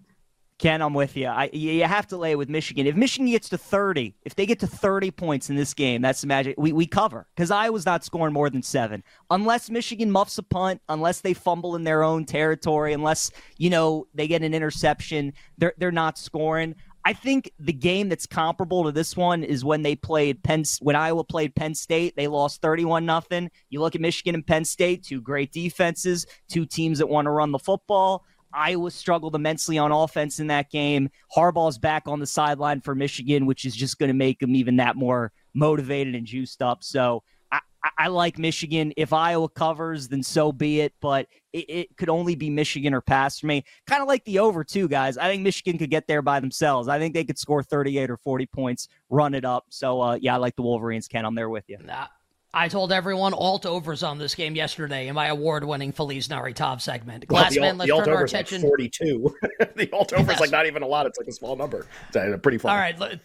Ken, 0.58 0.80
I'm 0.80 0.94
with 0.94 1.18
you. 1.18 1.26
I, 1.26 1.50
you 1.52 1.84
have 1.84 2.06
to 2.08 2.16
lay 2.16 2.32
it 2.32 2.38
with 2.38 2.48
Michigan. 2.48 2.86
If 2.86 2.96
Michigan 2.96 3.30
gets 3.30 3.50
to 3.50 3.58
30, 3.58 4.14
if 4.22 4.34
they 4.34 4.46
get 4.46 4.58
to 4.60 4.66
30 4.66 5.10
points 5.10 5.50
in 5.50 5.56
this 5.56 5.74
game, 5.74 6.00
that's 6.00 6.22
the 6.22 6.26
magic. 6.26 6.54
We, 6.56 6.72
we 6.72 6.86
cover 6.86 7.26
because 7.36 7.50
Iowa's 7.50 7.84
not 7.84 8.04
scoring 8.04 8.32
more 8.32 8.48
than 8.48 8.62
seven. 8.62 9.04
Unless 9.30 9.68
Michigan 9.68 10.10
muffs 10.10 10.38
a 10.38 10.42
punt, 10.42 10.80
unless 10.88 11.20
they 11.20 11.34
fumble 11.34 11.76
in 11.76 11.84
their 11.84 12.02
own 12.02 12.24
territory, 12.24 12.94
unless, 12.94 13.30
you 13.58 13.68
know, 13.68 14.06
they 14.14 14.26
get 14.26 14.42
an 14.42 14.54
interception, 14.54 15.34
they're, 15.58 15.74
they're 15.76 15.92
not 15.92 16.16
scoring. 16.16 16.74
I 17.06 17.12
think 17.12 17.52
the 17.60 17.72
game 17.72 18.08
that's 18.08 18.26
comparable 18.26 18.82
to 18.82 18.90
this 18.90 19.16
one 19.16 19.44
is 19.44 19.64
when 19.64 19.82
they 19.82 19.94
played 19.94 20.42
Penn 20.42 20.64
when 20.80 20.96
Iowa 20.96 21.22
played 21.22 21.54
Penn 21.54 21.76
State, 21.76 22.16
they 22.16 22.26
lost 22.26 22.60
31 22.62 23.06
nothing. 23.06 23.48
You 23.70 23.80
look 23.80 23.94
at 23.94 24.00
Michigan 24.00 24.34
and 24.34 24.44
Penn 24.44 24.64
State, 24.64 25.04
two 25.04 25.20
great 25.20 25.52
defenses, 25.52 26.26
two 26.48 26.66
teams 26.66 26.98
that 26.98 27.06
want 27.06 27.26
to 27.26 27.30
run 27.30 27.52
the 27.52 27.60
football. 27.60 28.24
Iowa 28.52 28.90
struggled 28.90 29.34
immensely 29.34 29.78
on 29.78 29.92
offense 29.92 30.40
in 30.40 30.46
that 30.48 30.70
game. 30.70 31.10
Harbaugh's 31.34 31.78
back 31.78 32.04
on 32.06 32.20
the 32.20 32.26
sideline 32.26 32.80
for 32.80 32.94
Michigan, 32.94 33.46
which 33.46 33.64
is 33.64 33.74
just 33.74 33.98
going 33.98 34.08
to 34.08 34.14
make 34.14 34.38
them 34.38 34.54
even 34.54 34.76
that 34.76 34.96
more 34.96 35.32
motivated 35.54 36.14
and 36.14 36.26
juiced 36.26 36.62
up. 36.62 36.82
So 36.82 37.22
I, 37.52 37.60
I, 37.98 38.08
like 38.08 38.38
Michigan. 38.38 38.92
If 38.96 39.12
Iowa 39.12 39.48
covers, 39.48 40.08
then 40.08 40.22
so 40.22 40.52
be 40.52 40.80
it. 40.80 40.92
But 41.00 41.28
it, 41.52 41.70
it 41.70 41.96
could 41.96 42.08
only 42.08 42.34
be 42.34 42.50
Michigan 42.50 42.92
or 42.94 43.00
pass 43.00 43.38
for 43.38 43.46
me. 43.46 43.64
Kind 43.86 44.02
of 44.02 44.08
like 44.08 44.24
the 44.24 44.40
over, 44.40 44.64
too, 44.64 44.88
guys. 44.88 45.16
I 45.16 45.28
think 45.28 45.42
Michigan 45.42 45.78
could 45.78 45.90
get 45.90 46.06
there 46.06 46.22
by 46.22 46.40
themselves. 46.40 46.88
I 46.88 46.98
think 46.98 47.14
they 47.14 47.24
could 47.24 47.38
score 47.38 47.62
38 47.62 48.10
or 48.10 48.16
40 48.16 48.46
points, 48.46 48.88
run 49.08 49.34
it 49.34 49.44
up. 49.44 49.66
So, 49.68 50.00
uh, 50.00 50.18
yeah, 50.20 50.34
I 50.34 50.38
like 50.38 50.56
the 50.56 50.62
Wolverines, 50.62 51.08
Ken. 51.08 51.24
I'm 51.24 51.34
there 51.34 51.50
with 51.50 51.64
you. 51.68 51.78
I 52.56 52.68
told 52.68 52.90
everyone 52.90 53.34
alt 53.34 53.66
overs 53.66 54.02
on 54.02 54.16
this 54.16 54.34
game 54.34 54.56
yesterday 54.56 55.08
in 55.08 55.14
my 55.14 55.26
award 55.26 55.62
winning 55.62 55.92
Feliz 55.92 56.26
Naritov 56.28 56.80
segment. 56.80 57.28
Glassman, 57.28 57.60
well, 57.60 57.74
let's 57.74 57.92
turn 57.92 58.08
our 58.08 58.24
attention. 58.24 58.62
Like 58.62 58.70
42. 58.70 59.36
the 59.76 59.92
alt 59.92 60.14
over 60.14 60.32
is 60.32 60.40
like 60.40 60.50
not 60.50 60.64
even 60.64 60.82
a 60.82 60.86
lot. 60.86 61.04
It's 61.04 61.18
like 61.18 61.28
a 61.28 61.32
small 61.32 61.54
number. 61.54 61.86
It's 62.08 62.16
uh, 62.16 62.38
pretty 62.38 62.56
fun. 62.56 62.70
All 62.70 62.78
right. 62.78 63.20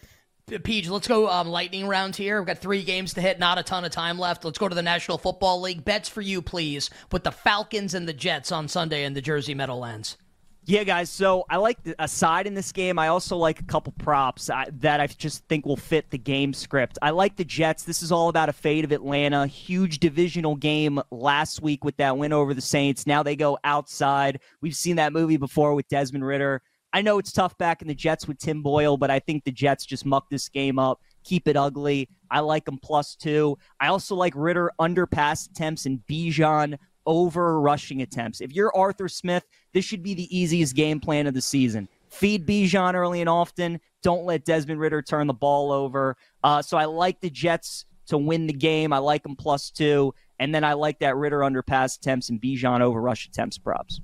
Peach, 0.64 0.90
let's 0.90 1.08
go 1.08 1.30
um, 1.30 1.48
lightning 1.48 1.88
round 1.88 2.14
here. 2.14 2.42
We've 2.42 2.48
got 2.48 2.58
three 2.58 2.84
games 2.84 3.14
to 3.14 3.22
hit, 3.22 3.40
not 3.40 3.58
a 3.58 3.64
ton 3.64 3.86
of 3.86 3.92
time 3.92 4.20
left. 4.20 4.44
Let's 4.44 4.58
go 4.58 4.68
to 4.68 4.76
the 4.76 4.82
National 4.82 5.18
Football 5.18 5.62
League. 5.62 5.86
Bets 5.86 6.10
for 6.10 6.20
you, 6.20 6.42
please, 6.42 6.90
with 7.10 7.24
the 7.24 7.32
Falcons 7.32 7.94
and 7.94 8.06
the 8.06 8.14
Jets 8.14 8.52
on 8.52 8.68
Sunday 8.68 9.06
in 9.06 9.14
the 9.14 9.22
Jersey 9.22 9.54
Meadowlands. 9.54 10.18
Yeah, 10.66 10.84
guys. 10.84 11.10
So 11.10 11.46
I 11.50 11.58
like 11.58 11.82
the, 11.84 11.96
a 11.98 12.08
side 12.08 12.46
in 12.46 12.54
this 12.54 12.72
game. 12.72 13.00
I 13.00 13.08
also 13.08 13.36
like 13.36 13.60
a 13.60 13.64
couple 13.64 13.94
props 13.94 14.50
I, 14.50 14.68
that 14.74 15.02
I 15.02 15.08
just 15.08 15.44
think 15.48 15.66
will 15.66 15.76
fit 15.76 16.10
the 16.12 16.20
game 16.20 16.54
script. 16.54 17.00
I 17.02 17.10
like 17.10 17.36
the 17.36 17.44
Jets. 17.44 17.84
This 17.84 18.04
is 18.04 18.12
all 18.12 18.30
about 18.30 18.48
a 18.48 18.54
fade 18.54 18.86
of 18.86 18.92
Atlanta. 18.92 19.48
Huge 19.48 20.00
divisional 20.00 20.56
game 20.56 21.02
last 21.10 21.64
week 21.64 21.84
with 21.84 21.98
that 21.98 22.16
win 22.16 22.32
over 22.32 22.54
the 22.54 22.62
Saints. 22.62 23.08
Now 23.08 23.24
they 23.24 23.36
go 23.36 23.58
outside. 23.64 24.40
We've 24.62 24.76
seen 24.76 24.98
that 24.98 25.14
movie 25.14 25.38
before 25.38 25.74
with 25.74 25.88
Desmond 25.88 26.26
Ridder. 26.26 26.62
I 26.94 27.02
know 27.02 27.18
it's 27.18 27.32
tough 27.32 27.58
back 27.58 27.82
in 27.82 27.88
the 27.88 27.96
Jets 27.96 28.28
with 28.28 28.38
Tim 28.38 28.62
Boyle, 28.62 28.98
but 28.98 29.10
I 29.10 29.20
think 29.20 29.44
the 29.44 29.52
Jets 29.52 29.86
just 29.86 30.06
muck 30.06 30.30
this 30.30 30.50
game 30.50 30.78
up, 30.78 31.00
keep 31.24 31.48
it 31.48 31.56
ugly. 31.56 32.10
I 32.30 32.42
like 32.42 32.66
them 32.66 32.78
plus 32.78 33.16
two. 33.16 33.58
I 33.80 33.88
also 33.88 34.14
like 34.14 34.34
Ridder 34.36 34.72
under 34.78 35.08
pass 35.08 35.48
attempts 35.48 35.86
and 35.86 36.02
Bijan 36.10 36.78
over 37.06 37.60
rushing 37.60 38.02
attempts. 38.02 38.42
If 38.42 38.54
you're 38.54 38.76
Arthur 38.76 39.08
Smith, 39.08 39.46
this 39.74 39.86
should 39.86 40.04
be 40.04 40.14
the 40.14 40.36
easiest 40.36 40.76
game 40.76 41.00
plan 41.00 41.28
of 41.28 41.34
the 41.34 41.42
season. 41.42 41.88
Feed 42.10 42.46
Bijan 42.46 42.94
early 42.94 43.22
and 43.22 43.30
often. 43.30 43.80
Don't 44.04 44.26
let 44.26 44.44
Desmond 44.44 44.80
Ridder 44.80 45.02
turn 45.02 45.28
the 45.28 45.34
ball 45.34 45.72
over. 45.72 46.18
Uh, 46.44 46.62
so 46.62 46.78
I 46.78 46.86
like 46.86 47.22
the 47.22 47.30
Jets 47.30 47.86
to 48.08 48.18
win 48.18 48.48
the 48.48 48.54
game. 48.54 48.92
I 48.92 48.98
like 48.98 49.24
them 49.24 49.36
plus 49.36 49.72
two. 49.72 50.14
And 50.40 50.54
then 50.54 50.64
I 50.64 50.74
like 50.74 51.00
that 51.00 51.16
Ridder 51.16 51.44
under 51.44 51.62
pass 51.62 51.96
attempts 51.96 52.30
and 52.30 52.42
Bijan 52.42 52.82
over 52.82 53.00
rush 53.00 53.28
attempts 53.28 53.58
props. 53.58 54.02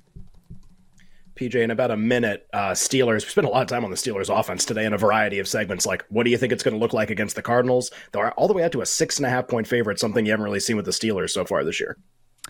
PJ, 1.37 1.55
in 1.55 1.71
about 1.71 1.91
a 1.91 1.97
minute, 1.97 2.47
uh, 2.51 2.71
Steelers. 2.71 3.23
We 3.23 3.29
spent 3.29 3.45
a 3.45 3.49
lot 3.49 3.61
of 3.61 3.67
time 3.67 3.83
on 3.83 3.91
the 3.91 3.97
Steelers 3.97 4.35
offense 4.35 4.65
today 4.65 4.85
in 4.85 4.93
a 4.93 4.97
variety 4.97 5.39
of 5.39 5.47
segments. 5.47 5.85
Like, 5.85 6.03
what 6.09 6.23
do 6.23 6.31
you 6.31 6.37
think 6.37 6.51
it's 6.51 6.63
going 6.63 6.73
to 6.73 6.79
look 6.79 6.93
like 6.93 7.09
against 7.09 7.35
the 7.35 7.41
Cardinals? 7.41 7.91
They're 8.11 8.31
all 8.31 8.47
the 8.47 8.53
way 8.53 8.63
out 8.63 8.71
to 8.71 8.81
a 8.81 8.85
six 8.85 9.17
and 9.17 9.25
a 9.25 9.29
half 9.29 9.47
point 9.47 9.67
favorite, 9.67 9.99
something 9.99 10.25
you 10.25 10.31
haven't 10.31 10.45
really 10.45 10.59
seen 10.59 10.75
with 10.75 10.85
the 10.85 10.91
Steelers 10.91 11.29
so 11.29 11.45
far 11.45 11.63
this 11.63 11.79
year. 11.79 11.97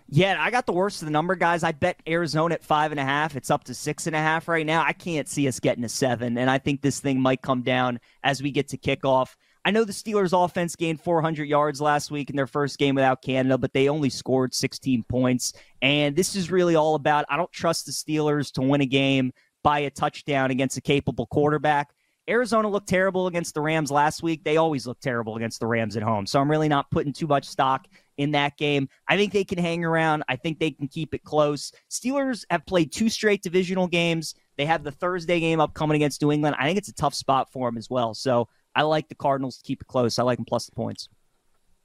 Yeah, 0.10 0.38
I 0.40 0.52
got 0.52 0.66
the 0.66 0.74
worst 0.74 1.02
of 1.02 1.08
the 1.08 1.12
number, 1.12 1.36
guys. 1.36 1.64
I 1.64 1.74
bet 1.74 2.02
Arizona 2.08 2.56
at 2.56 2.64
five 2.64 2.92
and 2.92 3.00
a 3.00 3.04
half. 3.04 3.36
It's 3.36 3.52
up 3.52 3.66
to 3.66 3.74
six 3.74 4.08
and 4.08 4.16
a 4.16 4.20
half 4.20 4.48
right 4.48 4.66
now. 4.66 4.82
I 4.82 4.94
can't 4.94 5.28
see 5.28 5.48
us 5.50 5.60
getting 5.60 5.84
a 5.84 5.90
seven, 5.90 6.38
and 6.38 6.50
I 6.50 6.60
think 6.60 6.82
this 6.82 7.02
thing 7.02 7.20
might 7.20 7.42
come 7.42 7.62
down 7.62 8.00
as 8.24 8.42
we 8.42 8.52
get 8.52 8.70
to 8.70 8.78
kickoff. 8.78 9.36
I 9.66 9.72
know 9.72 9.84
the 9.84 9.92
Steelers' 9.92 10.32
offense 10.32 10.78
gained 10.78 11.02
400 11.02 11.44
yards 11.44 11.82
last 11.82 12.10
week 12.10 12.30
in 12.30 12.38
their 12.38 12.48
first 12.48 12.78
game 12.78 12.96
without 12.96 13.22
Canada, 13.22 13.58
but 13.58 13.74
they 13.74 13.90
only 13.90 14.10
scored 14.10 14.54
16 14.54 15.04
points. 15.10 15.52
And 15.82 16.16
this 16.16 16.38
is 16.38 16.50
really 16.50 16.78
all 16.78 16.96
about 16.96 17.26
I 17.28 17.36
don't 17.36 17.52
trust 17.52 17.86
the 17.86 17.92
Steelers 17.92 18.50
to 18.54 18.62
win 18.62 18.80
a 18.80 18.86
game 18.86 19.34
by 19.64 19.80
a 19.80 19.90
touchdown 19.90 20.52
against 20.52 20.78
a 20.78 20.82
capable 20.82 21.26
quarterback. 21.26 21.90
Arizona 22.30 22.70
looked 22.70 22.88
terrible 22.88 23.28
against 23.28 23.54
the 23.54 23.62
Rams 23.62 23.92
last 23.92 24.24
week. 24.24 24.46
They 24.46 24.56
always 24.56 24.88
look 24.88 25.02
terrible 25.02 25.36
against 25.36 25.60
the 25.60 25.68
Rams 25.68 25.98
at 25.98 26.04
home. 26.04 26.26
So 26.26 26.40
I'm 26.40 26.50
really 26.50 26.70
not 26.70 26.90
putting 26.90 27.12
too 27.12 27.28
much 27.28 27.46
stock 27.46 27.88
in 28.18 28.32
that 28.32 28.58
game. 28.58 28.90
I 29.08 29.16
think 29.16 29.34
they 29.34 29.44
can 29.44 29.58
hang 29.58 29.86
around. 29.86 30.24
I 30.28 30.36
think 30.36 30.60
they 30.60 30.72
can 30.72 30.88
keep 30.88 31.14
it 31.14 31.24
close. 31.24 31.72
Steelers 31.90 32.46
have 32.50 32.66
played 32.66 32.92
two 32.92 33.10
straight 33.10 33.42
divisional 33.42 33.88
games. 33.88 34.36
They 34.58 34.66
have 34.66 34.84
the 34.84 34.92
Thursday 34.92 35.40
game 35.40 35.60
upcoming 35.60 35.96
against 35.96 36.22
New 36.22 36.32
England. 36.32 36.56
I 36.60 36.66
think 36.66 36.78
it's 36.78 36.90
a 36.90 36.94
tough 36.94 37.14
spot 37.14 37.52
for 37.52 37.68
them 37.70 37.78
as 37.78 37.90
well. 37.90 38.14
So 38.14 38.50
I 38.76 38.84
like 38.84 39.08
the 39.08 39.16
Cardinals 39.16 39.58
to 39.58 39.64
keep 39.64 39.82
it 39.82 39.88
close. 39.88 40.20
I 40.20 40.24
like 40.24 40.38
them 40.38 40.46
plus 40.46 40.66
the 40.66 40.74
points. 40.74 41.10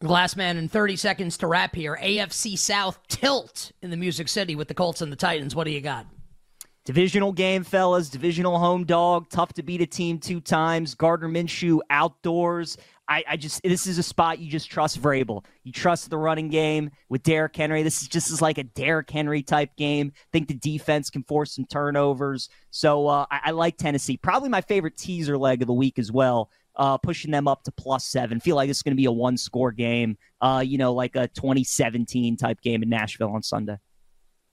Glassman 0.03 0.57
in 0.57 0.69
30 0.69 0.97
seconds 0.97 1.39
to 1.39 1.47
wrap 1.47 1.77
here. 1.77 1.97
AFC 2.03 2.59
South 2.59 2.99
tilt 3.07 3.71
in 3.83 3.91
the 3.91 3.97
Music 3.97 4.29
City 4.29 4.57
with 4.57 4.69
the 4.69 4.75
Colts 4.75 5.01
and 5.01 5.13
the 5.13 5.17
Titans. 5.17 5.55
What 5.55 5.65
do 5.65 5.71
you 5.71 5.81
got? 5.81 6.07
Divisional 6.85 7.31
game, 7.33 7.63
fellas. 7.63 8.09
Divisional 8.09 8.59
home 8.59 8.85
dog. 8.85 9.31
Tough 9.31 9.53
to 9.53 9.63
beat 9.63 9.81
a 9.81 9.87
team 9.87 10.19
two 10.19 10.41
times. 10.41 10.97
Gardner 10.97 11.29
Minshew 11.29 11.79
outdoors. 11.91 12.77
I, 13.13 13.25
I 13.29 13.37
just 13.37 13.63
this 13.63 13.87
is 13.87 13.99
a 13.99 14.03
spot 14.03 14.39
you 14.39 14.51
just 14.51 14.71
trust 14.71 15.01
Vrabel. 15.01 15.45
You 15.65 15.73
trust 15.73 16.09
the 16.09 16.17
running 16.17 16.49
game 16.49 16.91
with 17.09 17.23
Derrick 17.23 17.55
Henry. 17.55 17.83
This 17.83 18.01
is 18.01 18.09
just 18.09 18.31
is 18.31 18.41
like 18.41 18.59
a 18.59 18.65
Derrick 18.65 19.11
Henry 19.11 19.43
type 19.43 19.77
game. 19.77 20.13
think 20.33 20.49
the 20.49 20.55
defense 20.55 21.11
can 21.11 21.23
force 21.25 21.55
some 21.55 21.67
turnovers. 21.67 22.49
So 22.71 23.07
uh, 23.09 23.27
I, 23.31 23.41
I 23.47 23.51
like 23.51 23.77
Tennessee. 23.77 24.17
Probably 24.17 24.49
my 24.49 24.63
favorite 24.63 24.97
teaser 24.97 25.37
leg 25.37 25.61
of 25.61 25.67
the 25.67 25.75
week 25.75 25.99
as 25.99 26.11
well 26.11 26.51
uh, 26.77 26.99
pushing 26.99 27.31
them 27.31 27.47
up 27.47 27.65
to 27.65 27.73
plus 27.73 28.07
seven. 28.07 28.41
Feel 28.41 28.57
like 28.57 28.71
it's 28.71 28.83
going 28.83 28.93
to 28.93 29.01
be 29.01 29.05
a 29.05 29.13
one 29.13 29.37
score 29.37 29.73
game, 29.73 30.17
uh, 30.41 30.63
you 30.65 30.79
know, 30.79 30.95
like 30.95 31.17
a 31.17 31.29
2017 31.29 32.37
type 32.37 32.61
game 32.61 32.83
in 32.83 32.89
Nashville 32.89 33.31
on 33.31 33.43
Sunday. 33.43 33.77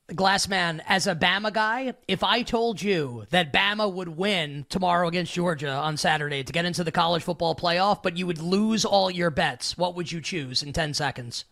Glassman, 0.09 0.81
as 0.87 1.07
a 1.07 1.15
Bama 1.15 1.53
guy, 1.53 1.93
if 2.07 2.23
I 2.23 2.41
told 2.41 2.81
you 2.81 3.25
that 3.29 3.53
Bama 3.53 3.91
would 3.91 4.09
win 4.09 4.65
tomorrow 4.69 5.07
against 5.07 5.33
Georgia 5.33 5.71
on 5.71 5.97
Saturday 5.97 6.43
to 6.43 6.53
get 6.53 6.65
into 6.65 6.83
the 6.83 6.91
college 6.91 7.23
football 7.23 7.55
playoff, 7.55 8.03
but 8.03 8.17
you 8.17 8.27
would 8.27 8.41
lose 8.41 8.85
all 8.85 9.09
your 9.09 9.29
bets, 9.29 9.77
what 9.77 9.95
would 9.95 10.11
you 10.11 10.21
choose 10.21 10.63
in 10.63 10.73
10 10.73 10.93
seconds? 10.93 11.45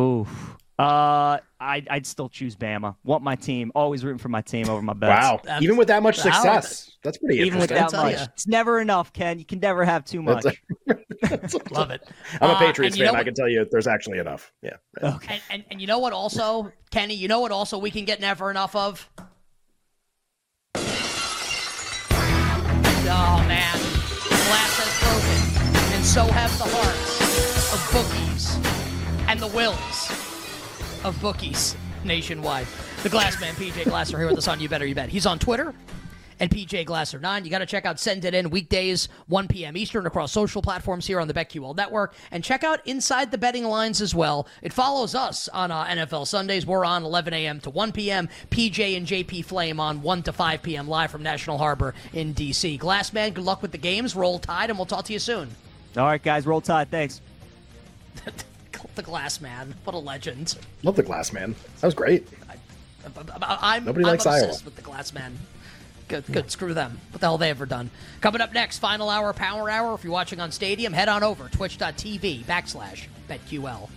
Oof. 0.00 0.56
Uh, 0.78 1.38
I'd, 1.60 1.86
I'd 1.90 2.06
still 2.06 2.30
choose 2.30 2.56
Bama. 2.56 2.96
Want 3.04 3.22
my 3.22 3.36
team. 3.36 3.70
Always 3.74 4.02
rooting 4.02 4.18
for 4.18 4.30
my 4.30 4.40
team 4.40 4.70
over 4.70 4.80
my 4.80 4.94
bets. 4.94 5.10
Wow. 5.10 5.40
That's, 5.44 5.62
even 5.62 5.76
with 5.76 5.88
that 5.88 6.02
much 6.02 6.16
success. 6.16 6.92
That's 7.02 7.18
pretty 7.18 7.40
Even 7.40 7.58
with 7.58 7.68
that 7.68 7.92
much. 7.92 8.14
It's 8.14 8.46
never 8.46 8.80
enough, 8.80 9.12
Ken. 9.12 9.38
You 9.38 9.44
can 9.44 9.60
never 9.60 9.84
have 9.84 10.06
too 10.06 10.22
much. 10.22 10.44
Love 11.70 11.90
it. 11.90 12.02
I'm 12.40 12.50
a 12.50 12.52
uh, 12.54 12.58
Patriots 12.58 12.98
uh, 12.98 13.04
fan. 13.04 13.16
I 13.16 13.22
can 13.24 13.34
tell 13.34 13.48
you 13.48 13.66
there's 13.70 13.86
actually 13.86 14.18
enough. 14.18 14.52
Yeah. 14.62 14.76
Okay. 15.02 15.34
And, 15.34 15.42
and, 15.50 15.64
and 15.72 15.80
you 15.80 15.86
know 15.86 15.98
what 15.98 16.12
also, 16.12 16.72
Kenny, 16.90 17.14
you 17.14 17.28
know 17.28 17.40
what 17.40 17.52
also 17.52 17.78
we 17.78 17.90
can 17.90 18.04
get 18.04 18.20
never 18.20 18.50
enough 18.50 18.74
of? 18.74 19.08
Oh, 23.12 23.44
man. 23.48 23.76
Glass 24.28 24.78
has 24.78 24.92
broken. 25.02 25.94
And 25.94 26.04
so 26.04 26.24
have 26.26 26.56
the 26.58 26.64
hearts 26.64 27.20
of 27.74 27.80
bookies 27.92 28.56
and 29.28 29.40
the 29.40 29.48
wills 29.48 30.10
of 31.04 31.18
bookies 31.20 31.76
nationwide. 32.04 32.66
The 33.02 33.08
Glassman, 33.08 33.52
PJ 33.54 33.84
Glasser, 33.84 34.18
here 34.18 34.28
with 34.28 34.38
us 34.38 34.48
on 34.48 34.60
You 34.60 34.68
Better 34.68 34.86
You 34.86 34.94
Bet. 34.94 35.08
He's 35.08 35.26
on 35.26 35.38
Twitter 35.38 35.74
and 36.40 36.50
PJ 36.50 36.86
Glasser9. 36.86 37.44
You 37.44 37.50
got 37.50 37.58
to 37.58 37.66
check 37.66 37.84
out 37.84 38.00
Send 38.00 38.24
It 38.24 38.34
In 38.34 38.50
weekdays, 38.50 39.08
1 39.28 39.46
p.m. 39.46 39.76
Eastern 39.76 40.06
across 40.06 40.32
social 40.32 40.62
platforms 40.62 41.06
here 41.06 41.20
on 41.20 41.28
the 41.28 41.34
BetQL 41.34 41.76
network. 41.76 42.14
And 42.30 42.42
check 42.42 42.64
out 42.64 42.84
Inside 42.86 43.30
the 43.30 43.38
Betting 43.38 43.64
Lines 43.64 44.00
as 44.00 44.14
well. 44.14 44.48
It 44.62 44.72
follows 44.72 45.14
us 45.14 45.48
on 45.48 45.70
uh, 45.70 45.84
NFL 45.84 46.26
Sundays. 46.26 46.66
We're 46.66 46.84
on 46.84 47.04
11 47.04 47.34
a.m. 47.34 47.60
to 47.60 47.70
1 47.70 47.92
p.m. 47.92 48.28
PJ 48.50 48.96
and 48.96 49.06
JP 49.06 49.44
Flame 49.44 49.78
on 49.78 50.02
1 50.02 50.22
to 50.24 50.32
5 50.32 50.62
p.m. 50.62 50.88
live 50.88 51.10
from 51.10 51.22
National 51.22 51.58
Harbor 51.58 51.94
in 52.12 52.32
D.C. 52.32 52.78
Glassman, 52.78 53.34
good 53.34 53.44
luck 53.44 53.62
with 53.62 53.72
the 53.72 53.78
games. 53.78 54.16
Roll 54.16 54.38
Tide, 54.38 54.70
and 54.70 54.78
we'll 54.78 54.86
talk 54.86 55.04
to 55.04 55.12
you 55.12 55.18
soon. 55.18 55.50
All 55.96 56.06
right, 56.06 56.22
guys. 56.22 56.46
Roll 56.46 56.60
Tide. 56.60 56.90
Thanks. 56.90 57.20
the 58.94 59.02
Glass 59.02 59.40
Man. 59.40 59.74
What 59.84 59.94
a 59.94 59.98
legend. 59.98 60.56
Love 60.82 60.96
the 60.96 61.02
Glass 61.02 61.32
Man. 61.32 61.54
That 61.80 61.86
was 61.86 61.94
great. 61.94 62.28
I, 62.48 63.76
am 63.76 63.84
Nobody 63.84 64.04
I'm 64.04 64.10
likes 64.10 64.26
obsessed 64.26 64.44
Iowa. 64.44 64.64
with 64.64 64.76
the 64.76 64.82
Glass 64.82 65.12
Man. 65.12 65.38
Good, 66.10 66.26
good. 66.26 66.50
Screw 66.50 66.74
them. 66.74 66.98
What 67.12 67.20
the 67.20 67.26
hell 67.28 67.38
they 67.38 67.50
ever 67.50 67.66
done? 67.66 67.88
Coming 68.20 68.40
up 68.40 68.52
next, 68.52 68.78
final 68.78 69.08
hour, 69.08 69.32
power 69.32 69.70
hour. 69.70 69.94
If 69.94 70.02
you're 70.02 70.12
watching 70.12 70.40
on 70.40 70.50
Stadium, 70.50 70.92
head 70.92 71.08
on 71.08 71.22
over 71.22 71.48
twitch.tv 71.48 72.44
backslash 72.46 73.06
BetQL. 73.28 73.88